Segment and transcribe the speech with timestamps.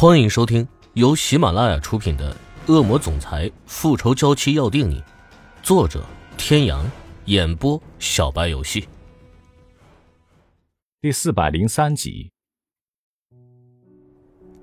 [0.00, 2.34] 欢迎收听由喜马拉雅出品的
[2.72, 4.98] 《恶魔总裁复仇娇妻要定你》，
[5.62, 6.02] 作者：
[6.38, 6.90] 天阳，
[7.26, 8.88] 演播：小白游戏。
[11.02, 12.30] 第四百零三集。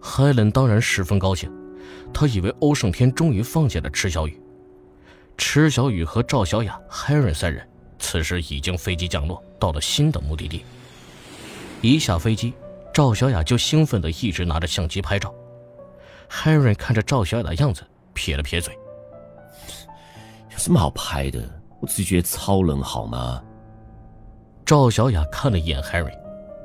[0.01, 1.53] 海伦当然十分高兴，
[2.11, 4.41] 他以为欧胜天终于放下了池小雨。
[5.37, 7.69] 池小雨和赵小雅、海伦三人
[7.99, 10.65] 此时已经飞机降落，到了新的目的地。
[11.83, 12.55] 一下飞机。
[12.97, 15.31] 赵小雅就兴奋的一直拿着相机拍照
[16.31, 17.83] ，Harry 看着赵小雅的样子，
[18.15, 18.75] 撇了撇嘴
[20.49, 21.47] ：“有什么好拍的？
[21.79, 23.39] 我自己觉得超冷，好吗？”
[24.65, 26.11] 赵小雅看了一眼 Harry，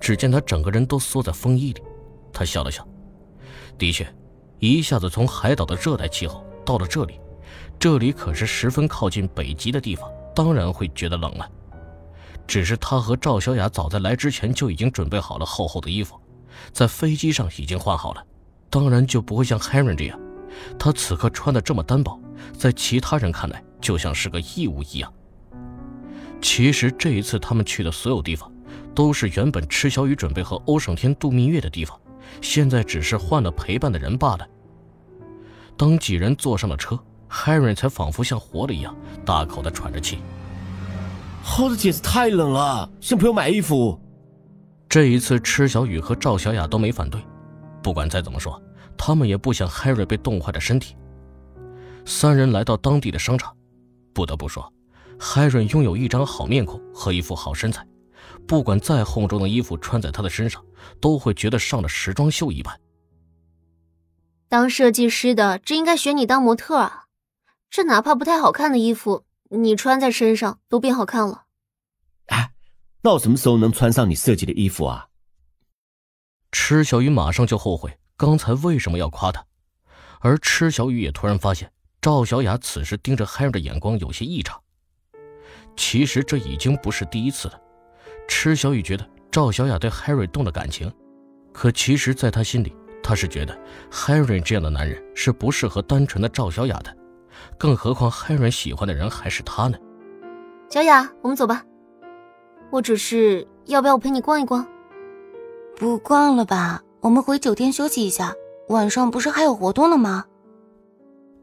[0.00, 1.82] 只见他整个人都缩在风衣里，
[2.32, 2.82] 他笑了笑
[3.76, 4.10] ：“的确，
[4.58, 7.20] 一下子从海岛的热带气候到了这里，
[7.78, 11.46] 这里可是十分靠近北极的地方，当然会觉得冷了。
[12.46, 16.18] 只是他和赵小雅早在来之前就已经准备好了厚厚的衣服。”
[16.72, 18.24] 在飞机上已经换好了，
[18.70, 20.18] 当然就不会像 Harry 这样，
[20.78, 22.20] 他此刻穿的这么单薄，
[22.56, 25.12] 在其他人看来就像是个异物一样。
[26.40, 28.50] 其实这一次他们去的所有地方，
[28.94, 31.98] 都是原本池小雨准备和欧胜天度蜜月的地方，
[32.40, 34.46] 现在只是换了陪伴的人罢了。
[35.76, 36.98] 当几人坐上了车
[37.30, 38.94] ，Harry 才仿佛像活了一样，
[39.24, 40.18] 大口的喘着气。
[41.58, 43.98] 我的姐子太冷了，向朋友买衣服。
[44.92, 47.18] 这一次，池小雨和赵小雅都没反对。
[47.82, 48.62] 不管再怎么说，
[48.94, 50.94] 他们也不想 Harry 被冻坏的身体。
[52.04, 53.56] 三人来到当地的商场，
[54.12, 54.70] 不得不说
[55.18, 57.86] ，Harry 拥有一张好面孔和一副好身材，
[58.46, 60.62] 不管再厚重的衣服穿在他的身上，
[61.00, 62.78] 都会觉得上了时装秀一般。
[64.50, 67.04] 当设计师的，这应该选你当模特啊！
[67.70, 71.44] 这哪怕不太好看的衣服，你穿在身上都变好看了。
[73.04, 75.08] 那我什么时候能穿上你设计的衣服啊？
[76.52, 79.44] 池小雨马上就后悔刚才为什么要夸他，
[80.20, 84.60] 而池小雨也突然发现赵小雅此时盯着 Harry 的眼光有些异常。
[85.76, 87.60] 其实这已经不是第一次了。
[88.28, 90.92] 池小雨觉得赵小雅对 Harry 动了感情，
[91.52, 92.72] 可其实，在她心里，
[93.02, 93.58] 她是觉得
[93.90, 96.96] Harry 这样的男人是不适合单纯的赵小雅的，
[97.58, 99.76] 更何况 Harry 喜欢的人还是她呢。
[100.70, 101.64] 小雅，我们走吧。
[102.72, 104.66] 或者是要不要我陪你逛一逛？
[105.76, 108.32] 不逛了吧，我们回酒店休息一下。
[108.68, 110.24] 晚上不是还有活动了吗？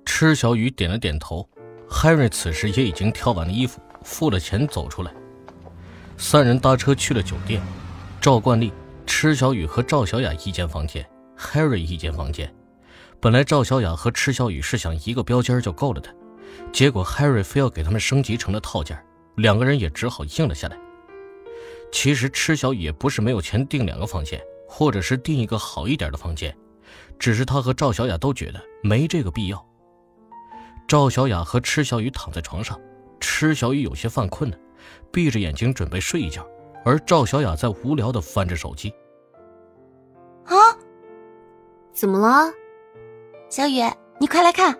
[0.06, 1.48] 池小雨点了点头。
[1.88, 5.14] Harry 此时也已经挑完了衣服，付了钱走出来。
[6.18, 7.62] 三人搭车去了酒店。
[8.20, 8.74] 照惯例，
[9.06, 11.08] 池小雨和赵小雅一间房间
[11.38, 12.52] ，Harry 一间房间。
[13.20, 16.10] 本来赵小雅和池小雨是想一个标间就够了的，
[16.74, 19.00] 结果 Harry 非要给他们升级成了套间，
[19.36, 20.76] 两个人也只好应了下来。
[21.92, 26.56] 其实池小雨也不是没有钱订两个房间，或者是订一个好一点的房间，
[27.18, 29.66] 只是他和赵小雅都觉得没这个必要。
[30.88, 32.80] 赵小雅和池小雨躺在床上，
[33.20, 34.58] 池小雨有些犯困了，
[35.12, 36.46] 闭着眼睛准备睡一觉，
[36.86, 38.94] 而赵小雅在无聊的翻着手机。
[40.46, 40.56] 啊，
[41.94, 42.52] 怎么了？
[43.50, 43.82] 小雨，
[44.20, 44.78] 你快来看！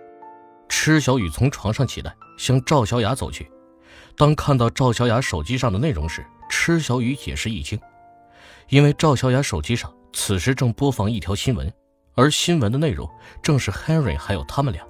[0.68, 3.52] 池小雨从床上起来，向赵小雅走去。
[4.16, 7.80] 当看到赵小雅手机上的内容时，池小雨也是一惊，
[8.68, 11.72] 因为赵小雅手机上此时正播放一条新闻，
[12.16, 13.10] 而新闻的内容
[13.42, 14.86] 正是 Harry 还有他们俩。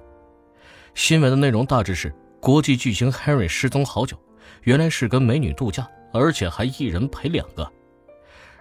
[0.94, 4.18] 新闻的内容大致是国际巨星 Harry 失踪好久，
[4.62, 7.70] 原来是跟美女度假，而且还一人陪两个。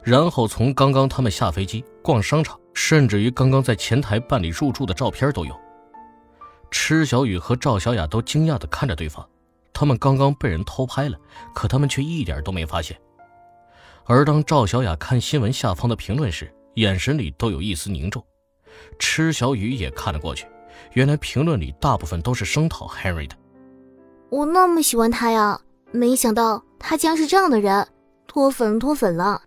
[0.03, 5.59] 然后从刚刚他们下飞机、逛商场，甚至于刚刚在前台办理入住的照片都有。
[6.71, 9.27] 池小雨和赵小雅都惊讶地看着对方。
[9.79, 11.17] 他们刚刚被人偷拍了，
[11.55, 12.99] 可他们却一点都没发现。
[14.03, 18.21] 而当赵小雅看新闻下方的评论时，眼神里都有一丝凝重。
[18.99, 20.45] 池小雨也看了过去，
[20.95, 23.37] 原来评论里大部分都是声讨 Harry 的。
[24.29, 25.61] 我那么喜欢他呀，
[25.93, 27.87] 没想到他竟然是这样的人，
[28.27, 29.43] 脱粉脱粉了。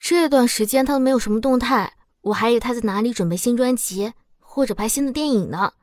[0.00, 5.74] 这段时间他都没有什么动态，我还以为他在哪里准备新专辑或者拍新的电影呢，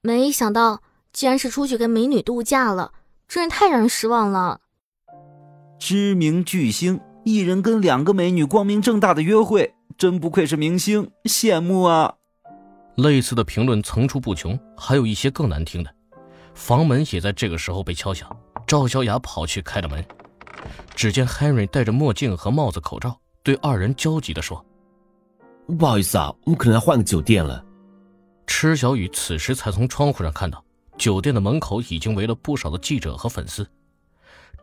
[0.00, 0.80] 没想到。
[1.14, 2.92] 竟然是出去跟美女度假了，
[3.28, 4.60] 真是太让人失望了。
[5.78, 12.12] 知名巨星一人跟两个美女光明正大的约会，真不愧是明星，羡慕啊！
[12.96, 15.94] 类似的评论层出不穷，还有一些更难听的。
[16.52, 18.28] 房门也在这个时候被敲响，
[18.66, 20.04] 赵小雅跑去开了门，
[20.96, 24.64] 只见 Henry 戴着墨镜和帽子口罩，对二人焦急地说
[25.78, 27.64] ：“不好意思啊，我们可能要换个酒店了。”
[28.48, 30.62] 池小雨此时才从窗户上看到。
[30.96, 33.68] 酒店的门口已经围了不少的记者和粉丝，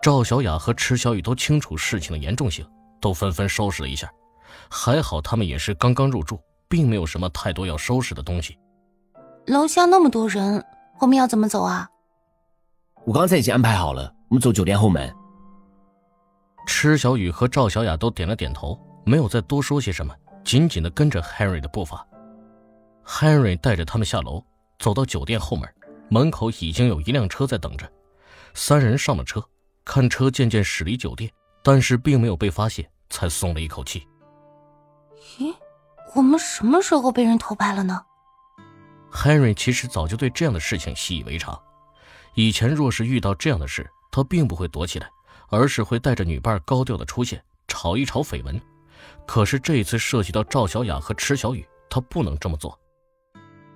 [0.02, 2.66] 赵小雅和池小雨都清楚事情的严重性，
[3.00, 4.12] 都纷纷收拾了一下。
[4.70, 8.58] 还好他们也是刚刚入住，并没有什么太多要收拾的东西。
[9.48, 10.64] 楼下那么多人，
[11.00, 11.88] 我们要怎么走啊？
[13.06, 15.14] 我刚才已经安排好了，我们走酒店后门。
[16.68, 22.06] 池小雨和赵小雅都点了点头，没有再多说些什么，紧紧的跟着 Henry 的步伐。
[23.06, 24.44] Henry 带着他们下楼，
[24.78, 25.68] 走到酒店后门，
[26.12, 27.90] 门口已经有一辆车在等着。
[28.54, 29.42] 三人上了车，
[29.86, 31.32] 看车渐渐驶离酒店，
[31.64, 34.06] 但是并没有被发现，才松了一口气。
[35.40, 35.56] 咦，
[36.14, 38.04] 我们什么时候被人偷拍了呢
[39.14, 41.58] ？Henry 其实早就对这样的事情习以为常。
[42.36, 45.10] 以前若是遇到这样的事，他并不会躲起来。
[45.54, 48.58] 而是会带着女伴高调的出现，炒一炒绯闻。
[49.28, 52.80] 可是这一次涉及到赵小雅和池小雨，他不能这么做。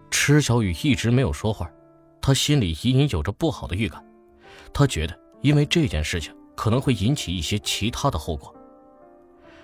[0.09, 1.69] 池小雨一直没有说话，
[2.25, 4.04] 他心里隐隐有着不好的预感。
[4.74, 8.51] 他觉得，因为这件事情可能会引起一些其他的后果。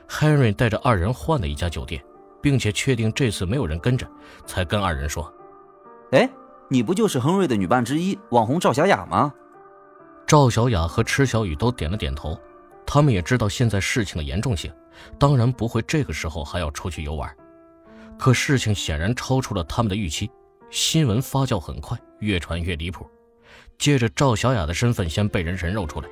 [0.08, 2.04] Henry 带着二人换了一家酒店，
[2.40, 4.08] 并且确定这次没有人跟着，
[4.46, 5.34] 才跟二人说
[6.13, 6.30] ：“哎，
[6.69, 9.34] 你不就是亨瑞的女伴之一，网红赵小雅吗？”
[10.28, 12.40] 赵小雅和池小雨都点了点头，
[12.86, 14.72] 他们也知道现在事情的严重性，
[15.18, 17.36] 当然不会这个时候还要出去游玩。
[18.19, 20.30] 可事情显然超出了他们的预期，
[20.71, 23.06] 新闻发酵很快，越传越离谱。
[23.77, 26.07] 借着，赵小雅的身份先被人人肉出来，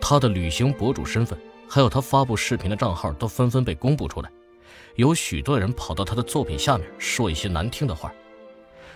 [0.00, 1.38] 她的旅行博主身份，
[1.68, 4.30] 还有她发布视频的账号都纷纷被公布出来，
[4.96, 8.12] 有许多人跑到她的作品下面说一些难听的话。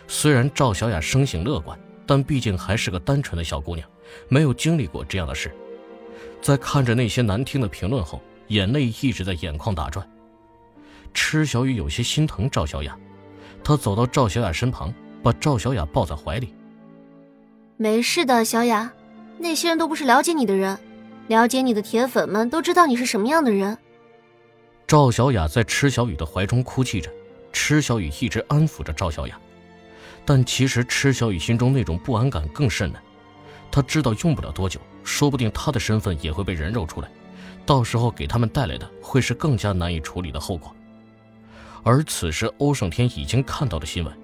[0.08, 1.78] 虽然赵小雅生性乐观。
[2.06, 3.88] 但毕竟还是个单纯的小姑娘，
[4.28, 5.50] 没有经历过这样的事。
[6.42, 10.06] 在看着那些难听的评论后，眼泪一直在眼眶打转。
[11.14, 12.94] 池小雨有些心疼赵小雅，
[13.64, 16.54] 她走到赵小雅身旁，把赵小雅抱在怀里。
[17.78, 18.92] 没事的，小雅，
[19.38, 20.78] 那些人都不是了解你的人，
[21.28, 23.76] 了解你的铁粉们都知道你是什么样的人。
[24.86, 27.10] 赵小雅在池小雨的怀中哭泣着，
[27.52, 29.40] 池小雨一直安抚着赵小雅。
[30.26, 32.98] 但其实池小雨心中那种不安感更甚呢。
[33.70, 37.08] 他知道用不了多久，说不定他的身份也会被人肉出来，
[37.66, 40.74] 到时候给他们带来的会是更加难以处理的后果。
[41.84, 44.18] 而此时，欧胜天已经看到了新闻。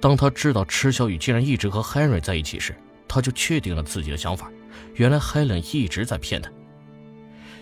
[0.00, 2.74] 当他知道池小雨竟然一直和 Henry 在一起时，
[3.08, 4.50] 他就确定了自己的想法：
[4.94, 6.50] 原来 Helen 一直在骗他。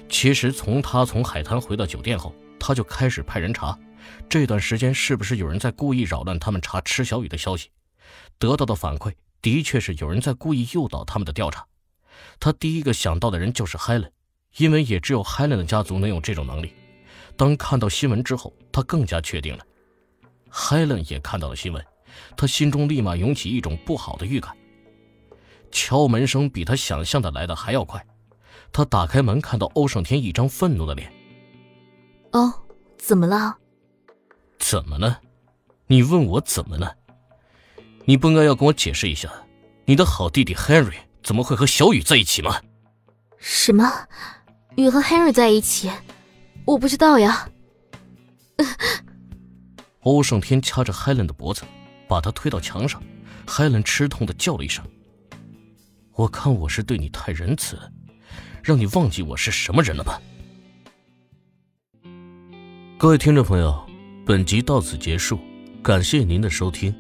[0.09, 3.79] 其实从他从海滩回到酒店后，他就开始派人查。
[4.29, 7.71] 这段时间是不是有人在故意扰乱他们查池小雨的消息？
[8.39, 11.65] 得到的反馈的确是有人在故意诱导他们的调查。
[12.39, 14.11] 他第一个想到的人就是 Helen，
[14.57, 16.73] 因为也只有 Helen 的家族能有这种能力。
[17.41, 19.65] 当看到新闻之后，他更加确定了。
[20.53, 21.83] Helen 也看到了新闻，
[22.37, 24.55] 他心中立马涌起一种不好的预感。
[25.73, 28.07] 敲门声比他想象的来的还要快。
[28.71, 31.11] 他打开门，看到欧胜天一张愤怒的脸。
[32.33, 32.53] 哦，
[32.99, 33.57] 怎么了？
[34.59, 35.23] 怎么了？
[35.87, 36.95] 你问我怎么了？
[38.05, 39.33] 你不应该要跟我解释一下，
[39.87, 42.61] 你的好弟弟 Henry 怎么会和小雨在一起吗？
[43.39, 43.91] 什么？
[44.77, 45.91] 雨和 Henry 在一起？
[46.65, 47.49] 我不知道呀。
[50.01, 51.63] 欧胜天掐着 Helen 的脖子，
[52.09, 53.03] 把她推到墙上。
[53.47, 54.85] Helen 吃痛的叫了一声
[56.15, 57.79] ：“我看我是对你太仁慈，
[58.63, 60.21] 让你忘记我是什么人了吧？”
[62.97, 63.87] 各位听众朋友。
[64.27, 65.41] 本集到此结束，
[65.83, 66.95] 感谢您的收听。